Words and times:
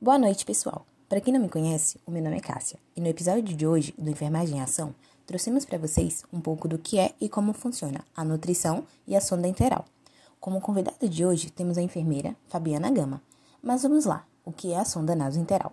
Boa 0.00 0.16
noite, 0.16 0.46
pessoal. 0.46 0.86
Para 1.08 1.20
quem 1.20 1.34
não 1.34 1.40
me 1.40 1.48
conhece, 1.48 1.98
o 2.06 2.12
meu 2.12 2.22
nome 2.22 2.36
é 2.36 2.40
Cássia 2.40 2.78
e 2.94 3.00
no 3.00 3.08
episódio 3.08 3.42
de 3.42 3.66
hoje 3.66 3.92
do 3.98 4.08
Enfermagem 4.08 4.58
em 4.58 4.60
Ação, 4.60 4.94
trouxemos 5.26 5.64
para 5.64 5.76
vocês 5.76 6.22
um 6.32 6.40
pouco 6.40 6.68
do 6.68 6.78
que 6.78 7.00
é 7.00 7.14
e 7.20 7.28
como 7.28 7.52
funciona 7.52 8.04
a 8.14 8.24
nutrição 8.24 8.84
e 9.08 9.16
a 9.16 9.20
sonda 9.20 9.48
enteral. 9.48 9.84
Como 10.38 10.60
convidada 10.60 11.08
de 11.08 11.26
hoje, 11.26 11.50
temos 11.50 11.76
a 11.76 11.82
enfermeira 11.82 12.36
Fabiana 12.48 12.92
Gama. 12.92 13.20
Mas 13.60 13.82
vamos 13.82 14.04
lá, 14.04 14.24
o 14.44 14.52
que 14.52 14.72
é 14.72 14.78
a 14.78 14.84
sonda 14.84 15.16
nasoenteral? 15.16 15.72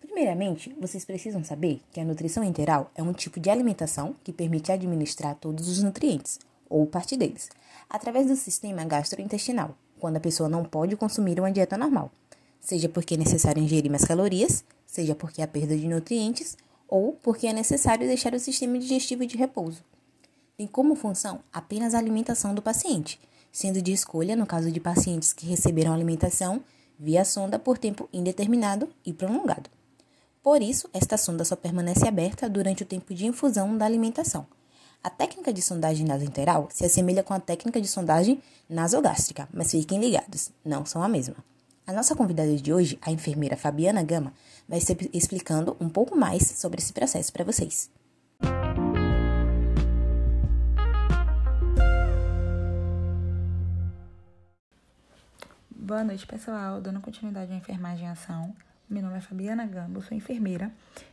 Primeiramente, 0.00 0.74
vocês 0.80 1.04
precisam 1.04 1.44
saber 1.44 1.82
que 1.92 2.00
a 2.00 2.04
nutrição 2.04 2.42
enteral 2.42 2.90
é 2.94 3.02
um 3.02 3.12
tipo 3.12 3.38
de 3.38 3.50
alimentação 3.50 4.16
que 4.24 4.32
permite 4.32 4.72
administrar 4.72 5.34
todos 5.34 5.68
os 5.68 5.82
nutrientes, 5.82 6.40
ou 6.66 6.86
parte 6.86 7.14
deles, 7.14 7.50
através 7.90 8.26
do 8.26 8.36
sistema 8.36 8.86
gastrointestinal, 8.86 9.76
quando 9.98 10.16
a 10.16 10.20
pessoa 10.20 10.48
não 10.48 10.64
pode 10.64 10.96
consumir 10.96 11.38
uma 11.38 11.52
dieta 11.52 11.76
normal, 11.76 12.10
seja 12.60 12.88
porque 12.88 13.14
é 13.14 13.16
necessário 13.16 13.62
ingerir 13.62 13.90
mais 13.90 14.04
calorias, 14.04 14.64
seja 14.86 15.14
porque 15.14 15.42
há 15.42 15.48
perda 15.48 15.76
de 15.76 15.88
nutrientes 15.88 16.56
ou 16.88 17.12
porque 17.12 17.46
é 17.46 17.52
necessário 17.52 18.06
deixar 18.06 18.34
o 18.34 18.38
sistema 18.38 18.78
digestivo 18.78 19.26
de 19.26 19.36
repouso. 19.36 19.82
Tem 20.56 20.66
como 20.66 20.94
função 20.94 21.40
apenas 21.52 21.94
a 21.94 21.98
alimentação 21.98 22.54
do 22.54 22.60
paciente, 22.60 23.18
sendo 23.50 23.80
de 23.80 23.92
escolha 23.92 24.36
no 24.36 24.46
caso 24.46 24.70
de 24.70 24.80
pacientes 24.80 25.32
que 25.32 25.46
receberam 25.46 25.92
alimentação 25.92 26.62
via 26.98 27.24
sonda 27.24 27.58
por 27.58 27.78
tempo 27.78 28.08
indeterminado 28.12 28.88
e 29.04 29.12
prolongado. 29.12 29.70
Por 30.42 30.62
isso, 30.62 30.88
esta 30.92 31.16
sonda 31.16 31.44
só 31.44 31.56
permanece 31.56 32.06
aberta 32.06 32.48
durante 32.48 32.82
o 32.82 32.86
tempo 32.86 33.14
de 33.14 33.26
infusão 33.26 33.76
da 33.76 33.86
alimentação 33.86 34.46
a 35.02 35.08
técnica 35.08 35.52
de 35.52 35.62
sondagem 35.62 36.06
nasoenteral 36.06 36.68
se 36.70 36.84
assemelha 36.84 37.22
com 37.22 37.32
a 37.32 37.40
técnica 37.40 37.80
de 37.80 37.88
sondagem 37.88 38.42
nasogástrica, 38.68 39.48
mas 39.52 39.70
fiquem 39.70 39.98
ligados, 39.98 40.50
não 40.64 40.84
são 40.84 41.02
a 41.02 41.08
mesma. 41.08 41.36
A 41.90 41.92
nossa 41.92 42.14
convidada 42.14 42.54
de 42.54 42.72
hoje, 42.72 42.96
a 43.02 43.10
enfermeira 43.10 43.56
Fabiana 43.56 44.00
Gama, 44.04 44.32
vai 44.68 44.78
estar 44.78 44.94
explicando 45.12 45.76
um 45.80 45.88
pouco 45.88 46.16
mais 46.16 46.46
sobre 46.46 46.80
esse 46.80 46.92
processo 46.92 47.32
para 47.32 47.44
vocês. 47.44 47.90
Boa 55.68 56.04
noite, 56.04 56.24
pessoal. 56.28 56.80
Dando 56.80 57.00
continuidade 57.00 57.52
à 57.52 57.56
enfermagem 57.56 58.06
em 58.06 58.08
ação. 58.08 58.54
Meu 58.88 59.02
nome 59.02 59.18
é 59.18 59.20
Fabiana 59.20 59.66
Gama, 59.66 60.00
sou 60.00 60.16
enfermeira 60.16 60.70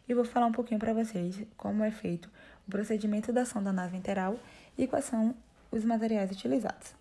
e 0.07 0.13
vou 0.13 0.25
falar 0.25 0.45
um 0.45 0.51
pouquinho 0.51 0.79
para 0.79 0.93
vocês 0.93 1.41
como 1.57 1.83
é 1.83 1.89
feito 1.89 2.29
o 2.67 2.69
procedimento 2.69 3.33
da 3.33 3.45
sonda 3.45 3.73
nasoenteral 3.73 4.37
e 4.77 4.85
quais 4.85 5.05
são 5.05 5.33
os 5.71 5.83
materiais 5.83 6.29
utilizados. 6.29 6.93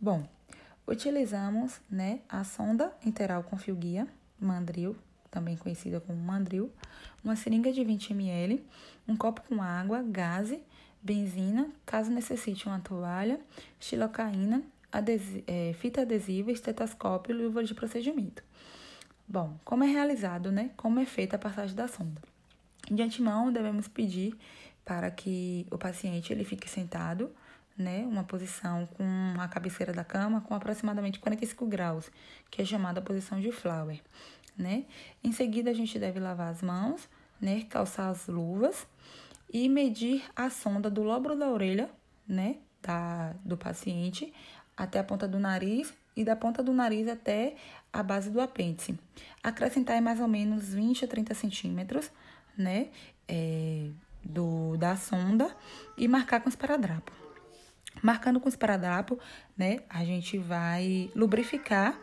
Bom, 0.00 0.26
utilizamos 0.90 1.80
né, 1.88 2.20
a 2.28 2.42
sonda 2.42 2.92
enteral 3.06 3.44
com 3.44 3.56
fio 3.56 3.76
guia, 3.76 4.08
mandril, 4.38 4.96
também 5.30 5.56
conhecida 5.56 6.00
como 6.00 6.18
mandril, 6.18 6.70
uma 7.22 7.36
seringa 7.36 7.72
de 7.72 7.84
20 7.84 8.10
ml, 8.10 8.64
um 9.06 9.16
copo 9.16 9.40
com 9.48 9.62
água, 9.62 10.02
gase, 10.02 10.60
benzina, 11.00 11.68
caso 11.86 12.10
necessite 12.10 12.66
uma 12.66 12.80
toalha, 12.80 13.40
xilocaína, 13.78 14.62
adesi 14.90 15.44
é, 15.46 15.72
fita 15.74 16.02
adesiva, 16.02 16.50
estetoscópio 16.50 17.32
e 17.32 17.42
luva 17.42 17.62
de 17.62 17.72
procedimento. 17.72 18.42
Bom, 19.28 19.56
como 19.64 19.84
é 19.84 19.86
realizado, 19.86 20.50
né? 20.50 20.70
Como 20.76 20.98
é 20.98 21.06
feita 21.06 21.36
a 21.36 21.38
passagem 21.38 21.76
da 21.76 21.86
sonda? 21.86 22.20
De 22.90 23.00
antemão, 23.00 23.52
devemos 23.52 23.86
pedir 23.86 24.36
para 24.84 25.08
que 25.08 25.64
o 25.70 25.78
paciente 25.78 26.32
ele 26.32 26.44
fique 26.44 26.68
sentado, 26.68 27.30
né, 27.80 28.04
uma 28.06 28.22
posição 28.22 28.86
com 28.86 29.04
a 29.40 29.48
cabeceira 29.48 29.92
da 29.92 30.04
cama 30.04 30.42
com 30.42 30.54
aproximadamente 30.54 31.18
45 31.18 31.66
graus, 31.66 32.10
que 32.50 32.60
é 32.60 32.64
chamada 32.64 33.00
posição 33.00 33.40
de 33.40 33.50
flower, 33.50 33.98
né? 34.56 34.84
Em 35.24 35.32
seguida 35.32 35.70
a 35.70 35.74
gente 35.74 35.98
deve 35.98 36.20
lavar 36.20 36.52
as 36.52 36.60
mãos, 36.60 37.08
né, 37.40 37.62
calçar 37.70 38.10
as 38.10 38.26
luvas 38.26 38.86
e 39.50 39.66
medir 39.68 40.22
a 40.36 40.50
sonda 40.50 40.90
do 40.90 41.02
lóbulo 41.02 41.34
da 41.34 41.48
orelha, 41.48 41.90
né, 42.28 42.56
da, 42.82 43.34
do 43.44 43.56
paciente 43.56 44.32
até 44.76 44.98
a 44.98 45.04
ponta 45.04 45.26
do 45.26 45.38
nariz 45.38 45.92
e 46.14 46.22
da 46.22 46.36
ponta 46.36 46.62
do 46.62 46.72
nariz 46.72 47.08
até 47.08 47.56
a 47.90 48.02
base 48.02 48.30
do 48.30 48.40
apêndice. 48.40 48.98
Acrescentar 49.42 50.00
mais 50.02 50.20
ou 50.20 50.28
menos 50.28 50.74
20 50.74 51.06
a 51.06 51.08
30 51.08 51.34
centímetros, 51.34 52.10
né, 52.56 52.88
é, 53.26 53.88
do, 54.22 54.76
da 54.76 54.96
sonda 54.96 55.56
e 55.96 56.06
marcar 56.06 56.40
com 56.40 56.48
esparadrapo. 56.50 57.19
Marcando 58.02 58.40
com 58.40 58.48
esparadrapo, 58.48 59.18
né, 59.56 59.80
a 59.88 60.04
gente 60.04 60.38
vai 60.38 61.10
lubrificar 61.14 61.98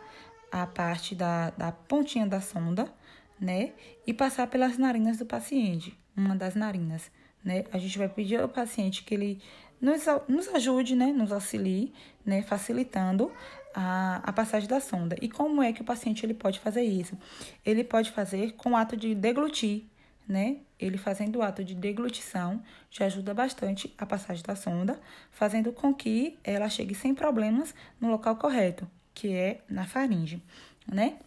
a 0.52 0.66
parte 0.66 1.16
da, 1.16 1.50
da 1.52 1.72
pontinha 1.72 2.26
da 2.26 2.40
sonda, 2.40 2.92
né, 3.40 3.74
e 4.06 4.14
passar 4.14 4.48
pelas 4.48 4.78
narinas 4.78 5.18
do 5.18 5.26
paciente, 5.26 5.98
uma 6.16 6.36
das 6.36 6.56
narinas, 6.56 7.12
né. 7.44 7.66
A 7.72 7.78
gente 7.78 7.98
vai 7.98 8.10
pedir 8.10 8.40
ao 8.40 8.50
paciente 8.50 9.04
que 9.04 9.14
ele 9.14 9.42
nos, 9.82 10.04
nos 10.28 10.48
ajude, 10.50 10.96
né, 10.96 11.08
nos 11.08 11.32
auxilie, 11.32 11.94
né, 12.26 12.42
facilitando 12.42 13.32
a, 13.74 14.22
a 14.24 14.34
passagem 14.34 14.68
da 14.68 14.80
sonda. 14.80 15.16
E 15.22 15.30
como 15.30 15.62
é 15.62 15.72
que 15.72 15.82
o 15.82 15.86
paciente 15.86 16.26
ele 16.26 16.34
pode 16.34 16.60
fazer 16.60 16.82
isso? 16.82 17.18
Ele 17.66 17.84
pode 17.84 18.12
fazer 18.12 18.54
com 18.54 18.72
o 18.72 18.76
ato 18.76 18.98
de 18.98 19.14
deglutir, 19.14 19.86
né? 20.28 20.58
Ele 20.78 20.98
fazendo 20.98 21.38
o 21.38 21.42
ato 21.42 21.64
de 21.64 21.74
deglutição 21.74 22.62
já 22.92 23.06
ajuda 23.06 23.34
bastante 23.34 23.94
a 23.98 24.06
passagem 24.06 24.44
da 24.44 24.56
sonda, 24.56 25.00
fazendo 25.32 25.72
com 25.72 25.94
que 25.94 26.38
ela 26.44 26.70
chegue 26.70 26.94
sem 26.94 27.16
problemas 27.16 27.74
no 28.00 28.10
local 28.10 28.36
correto, 28.36 28.88
que 29.14 29.34
é 29.34 29.62
na 29.70 29.86
faringe, 29.86 30.44
né? 30.92 31.18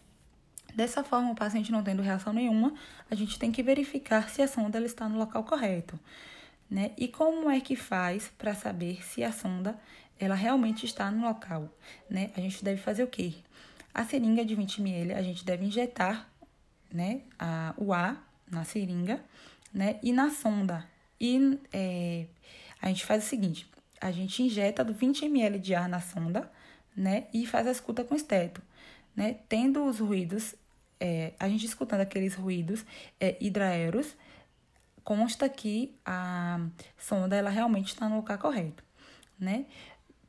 Dessa 0.75 1.03
forma, 1.03 1.31
o 1.31 1.35
paciente 1.35 1.71
não 1.71 1.83
tendo 1.83 2.01
reação 2.01 2.31
nenhuma, 2.31 2.73
a 3.09 3.15
gente 3.15 3.37
tem 3.37 3.51
que 3.51 3.61
verificar 3.61 4.29
se 4.29 4.41
a 4.41 4.47
sonda 4.47 4.77
ela 4.77 4.85
está 4.85 5.09
no 5.09 5.17
local 5.17 5.43
correto, 5.43 5.99
né? 6.69 6.91
E 6.97 7.07
como 7.07 7.49
é 7.49 7.59
que 7.59 7.75
faz 7.75 8.31
para 8.37 8.53
saber 8.53 9.03
se 9.03 9.23
a 9.23 9.31
sonda 9.31 9.77
ela 10.17 10.35
realmente 10.35 10.85
está 10.85 11.09
no 11.09 11.27
local, 11.27 11.67
né? 12.09 12.31
A 12.37 12.39
gente 12.39 12.63
deve 12.63 12.79
fazer 12.79 13.03
o 13.03 13.07
quê? 13.07 13.33
A 13.93 14.05
seringa 14.05 14.45
de 14.45 14.55
20 14.55 14.79
ml, 14.79 15.13
a 15.13 15.21
gente 15.21 15.43
deve 15.43 15.65
injetar, 15.65 16.29
né, 16.93 17.21
a, 17.39 17.73
o 17.77 17.93
ar 17.93 18.30
na 18.51 18.63
seringa, 18.63 19.23
né? 19.73 19.99
E 20.03 20.11
na 20.11 20.29
sonda. 20.29 20.85
E 21.19 21.59
é, 21.71 22.25
a 22.81 22.87
gente 22.87 23.05
faz 23.05 23.23
o 23.23 23.27
seguinte: 23.27 23.69
a 23.99 24.11
gente 24.11 24.43
injeta 24.43 24.83
do 24.83 24.93
20 24.93 25.25
ml 25.25 25.59
de 25.59 25.73
ar 25.73 25.87
na 25.87 26.01
sonda, 26.01 26.51
né? 26.95 27.27
E 27.33 27.45
faz 27.45 27.67
a 27.67 27.71
escuta 27.71 28.03
com 28.03 28.15
esteto, 28.15 28.61
né? 29.15 29.37
Tendo 29.47 29.85
os 29.85 29.99
ruídos, 29.99 30.55
é, 30.99 31.33
a 31.39 31.47
gente 31.47 31.65
escutando 31.65 32.01
aqueles 32.01 32.35
ruídos 32.35 32.85
é, 33.19 33.37
hidraeros, 33.39 34.15
consta 35.03 35.47
que 35.47 35.95
a 36.05 36.59
sonda 36.97 37.35
ela 37.35 37.49
realmente 37.49 37.87
está 37.87 38.09
no 38.09 38.17
lugar 38.17 38.37
correto, 38.37 38.83
né? 39.39 39.65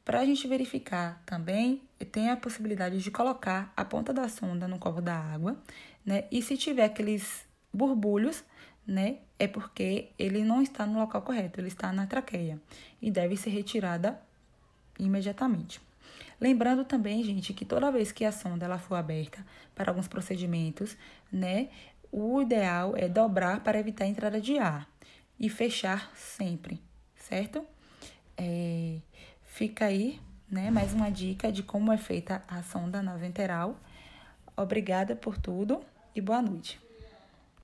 Para 0.05 0.21
a 0.21 0.25
gente 0.25 0.49
verificar 0.49 1.23
também, 1.25 1.81
tem 2.11 2.29
a 2.29 2.37
possibilidade 2.37 2.99
de 2.99 3.11
colocar 3.11 3.73
a 3.77 3.85
ponta 3.85 4.13
da 4.13 4.29
sonda 4.29 4.67
no 4.67 4.79
copo 4.79 5.01
da 5.01 5.17
água, 5.17 5.57
né? 6.05 6.25
E 6.31 6.43
se 6.43 6.57
tiver 6.57 6.85
aqueles 6.85 7.47
borbulhos, 7.73 8.45
né? 8.87 9.19
É 9.39 9.47
porque 9.47 10.11
ele 10.19 10.45
não 10.45 10.63
está 10.63 10.87
no 10.87 10.99
local 10.99 11.23
correto, 11.23 11.61
ele 11.61 11.69
está 11.69 11.93
na 11.93 12.07
traqueia 12.07 12.61
e 13.01 13.11
deve 13.11 13.37
ser 13.37 13.51
retirada 13.51 14.21
imediatamente. 14.99 15.81
Lembrando 16.41 16.85
também, 16.85 17.23
gente, 17.23 17.55
que 17.55 17.65
toda 17.65 17.91
vez 17.93 18.11
que 18.11 18.25
a 18.25 18.33
sonda 18.33 18.65
ela 18.65 18.79
for 18.79 18.97
aberta 18.97 19.45
para 19.75 19.91
alguns 19.91 20.09
procedimentos, 20.09 20.97
né, 21.31 21.69
o 22.11 22.43
ideal 22.43 22.95
é 22.97 23.09
dobrar 23.09 23.61
para 23.61 23.79
evitar 23.79 24.05
a 24.05 24.09
entrada 24.09 24.41
de 24.41 24.59
ar 24.59 24.89
e 25.39 25.49
fechar 25.49 26.11
sempre, 26.15 26.81
certo? 27.17 27.65
É, 28.37 28.99
fica 29.45 29.87
aí, 29.87 30.21
né, 30.51 30.71
mais 30.71 30.93
uma 30.93 31.11
dica 31.11 31.51
de 31.51 31.63
como 31.63 31.93
é 31.93 31.97
feita 31.97 32.43
a 32.49 32.63
sonda 32.63 33.01
nasoenteral. 33.01 33.79
Obrigada 34.57 35.17
por 35.17 35.39
tudo 35.39 35.81
e 36.15 36.21
boa 36.21 36.43
noite. 36.43 36.81